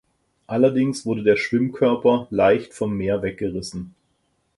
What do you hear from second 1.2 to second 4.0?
der Schwimmkörper leicht vom Meer weggerissen.